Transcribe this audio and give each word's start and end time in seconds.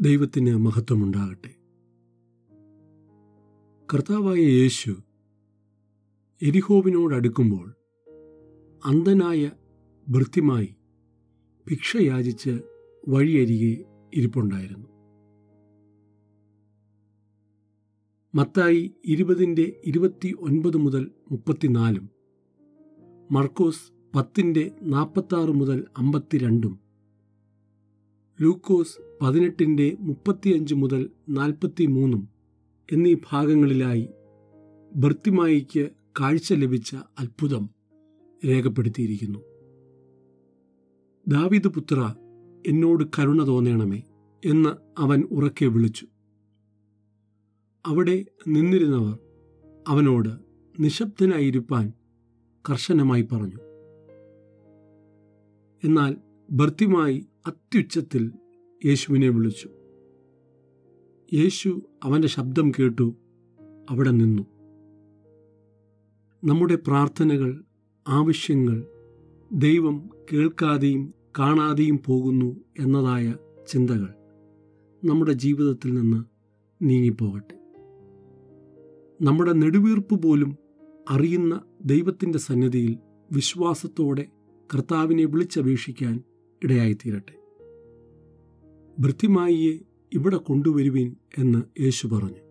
ദൈവത്തിന് 0.00 0.56
മഹത്വമുണ്ടാകട്ടെ. 0.56 1.50
കർത്താവായ 3.94 4.38
യേശു 4.38 4.96
എരിഹോവിനോടടുക്കുമ്പോൾ 6.42 7.74
അന്ധനായ 8.86 9.50
വൃത്തിമായി 10.08 10.76
ഭിക്ഷ 11.66 11.96
യാചിച്ച് 11.96 12.60
വഴിയരികെ 13.08 13.84
ഇരിപ്പുണ്ടായിരുന്നു. 14.14 14.88
മത്തായി 18.34 18.94
ഇരുപതിന്റെ 19.04 19.82
ഇരുപത്തി 19.84 20.34
ഒൻപത് 20.40 20.76
മുതൽ 20.76 21.10
മുപ്പത്തിനാലും 21.32 22.10
മർക്കോസ് 23.32 24.16
പത്തിന്റെ 24.16 24.70
നാൽപ്പത്താറ് 24.82 25.52
മുതൽ 25.52 25.84
അമ്പത്തിരണ്ടും 25.98 26.85
ലൂക്കോസ് 28.40 29.24
പതിനെട്ടിന്റെ 29.24 29.96
മുപ്പത്തിയഞ്ച് 30.00 30.74
മുതൽ 30.74 31.10
നാൽപ്പത്തി 31.28 31.86
മൂന്നും 31.86 32.28
എന്നീ 32.92 33.14
ഭാഗങ്ങളിലായി 33.32 34.08
ഭർത്തിമായിക്ക് 34.96 35.88
കാഴ്ച 36.20 36.52
ലഭിച്ച 36.52 36.96
അത്ഭുതം 37.18 37.70
രേഖപ്പെടുത്തിയിരിക്കുന്നു. 38.46 39.38
ദാവിദ് 41.28 41.68
പുത്ര 41.68 42.14
എന്നോട് 42.66 43.04
കരുണ 43.18 43.46
തോന്നണമേ 43.46 44.02
എന്ന് 44.44 44.70
അവൻ 44.98 45.22
ഉറക്കെ 45.30 45.66
വിളിച്ചു. 45.66 46.06
അവിടെ 47.86 48.24
നിന്നിരുന്നവർ 48.48 49.18
അവനോട് 49.88 50.28
നിശബ്ദനായിരിക്കാൻ 50.80 51.92
കർശനമായി 52.70 53.22
പറഞ്ഞു. 53.22 53.56
എന്നാൽ 55.84 56.16
ഭർത്തിമായി 56.50 57.26
അത്യുച്ചത്തിൽ 57.46 58.32
യേശുവിനെ 58.84 59.28
വിളിച്ചു. 59.28 59.68
യേശു 61.34 61.82
അവന്റെ 62.04 62.28
ശബ്ദം 62.28 62.70
കേട്ടു 62.70 63.14
അവിടെ 63.90 64.10
നിന്നു. 64.10 64.42
നമ്മുടെ 66.44 66.74
പ്രാർത്ഥനകൾ 66.74 67.64
ആവശ്യങ്ങൾ 68.08 68.86
ദൈവം 69.52 70.10
കേൾക്കാതെയും 70.32 71.14
കാണാതെയും 71.38 72.00
പോകുന്നു 72.06 72.56
എന്നതായ 72.78 73.34
ചിന്തകൾ 73.68 74.14
നമ്മുടെ 75.04 75.32
ജീവിതത്തിൽ 75.32 75.94
നിന്ന് 75.94 76.24
നീങ്ങിപ്പോകട്ടെ. 76.84 77.56
നമ്മുടെ 79.24 79.52
നെടുവീർപ്പ് 79.52 80.22
പോലും 80.22 80.56
അറിയുന്ന 81.10 81.62
ദൈവത്തിന്റെ 81.84 82.38
സന്നിധിയിൽ 82.38 82.96
വിശ്വാസത്തോടെ 83.32 84.26
കർത്താവിനെ 84.74 85.24
വിളിച്ചപേക്ഷിക്കാൻ 85.24 86.22
ഇടയായിത്തീരട്ടെ. 86.64 87.32
ഭൃത്തിമായിയെ 88.98 89.78
ഇവിടെ 90.12 90.36
കൊണ്ടുവരുവിൻ 90.36 91.16
എന്ന് 91.38 91.82
യേശു 91.82 92.06
പറഞ്ഞു. 92.06 92.46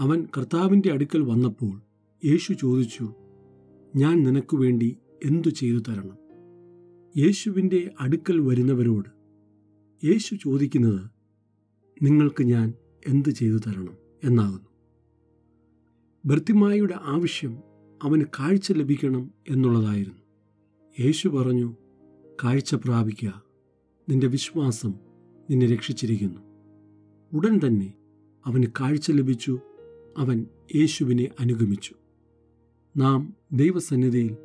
അവൻ 0.00 0.28
കർത്താവിന്റെ 0.38 0.92
അടുക്കൽ 0.92 1.22
വന്നപ്പോൾ 1.22 1.80
യേശു 2.24 2.52
ചോദിച്ചു 2.52 3.14
ഞാൻ 3.96 4.22
നിനക്ക് 4.22 4.56
വേണ്ടി 4.56 4.98
എന്തു 5.24 5.48
ചെയ്തു 5.48 5.78
തരണം? 5.78 6.18
യേശുവിന്റെ 7.16 7.90
അടുക്കൽ 8.00 8.40
വരുന്നവരോട് 8.40 9.08
യേശു 10.06 10.34
ചോദിക്കുന്നത് 10.34 11.10
നിങ്ങൾക്ക് 12.04 12.42
ഞാൻ 12.42 12.74
എന്തു 13.08 13.28
ചെയ്തു 13.28 13.56
തരണം? 13.56 13.96
എന്നാകുന്നു. 14.24 14.68
ഭർത്തിമായുടെ 16.26 16.94
ആവശ്യം 17.00 17.58
അവന് 18.02 18.22
കാഴ്ച 18.22 18.72
ലഭിക്കണം 18.72 19.30
എന്നുള്ളതായിരുന്നു. 19.48 20.22
യേശു 21.00 21.28
പറഞ്ഞു 21.28 21.76
കാഴ്ച 22.44 22.74
പ്രാപിക്കുക. 22.74 23.42
നിന്റെ 24.08 24.26
വിശ്വാസം 24.26 24.94
നിന്നെ 25.50 25.66
രക്ഷിച്ചിരിക്കുന്നു. 25.66 26.40
ഉടൻ 27.32 27.60
തന്നെ 27.66 27.92
അവന് 28.46 28.64
കാഴ്ച 28.80 29.10
ലഭിച്ചു. 29.10 29.58
അവൻ 30.18 30.46
യേശുവിനെ 30.74 31.28
അനുഗമിച്ചു. 31.40 31.94
നാം 32.96 33.34
ദൈവസന്നിധിയിൽ 33.52 34.36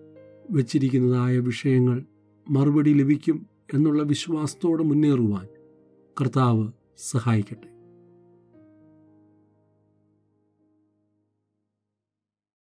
വച്ചിരിക്കുന്നതായ 0.52 1.38
വിഷയങ്ങൾ 1.38 2.06
മറുപടി 2.50 2.94
ലഭിക്കും 2.94 3.46
എന്നുള്ള 3.74 4.04
വിശ്വാസത്തോടെ 4.04 4.84
മുന്നേറുവാൻ 4.84 5.48
കർത്താവ് 6.22 6.72
സഹായിക്കട്ടെ. 6.98 7.77